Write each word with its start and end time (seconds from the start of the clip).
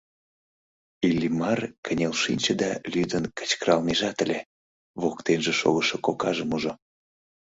Иллимар 1.07 1.59
кынел 1.85 2.13
шинче 2.21 2.53
да 2.61 2.69
лӱдын 2.91 3.23
кычкыралнежат 3.37 4.17
ыле— 4.23 4.39
воктенже 5.01 5.53
шогышо 5.59 5.97
кокажым 6.05 6.49
ужо. 6.57 6.73